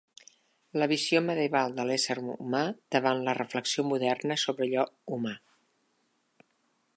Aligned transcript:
La 0.83 0.85
visió 0.91 1.19
medieval 1.25 1.75
de 1.79 1.85
l'ésser 1.89 2.15
humà 2.23 2.61
davant 2.95 3.21
la 3.27 3.37
reflexió 3.41 3.85
moderna 3.93 4.39
sobre 4.45 4.69
allò 4.71 4.87
humà. 5.19 5.37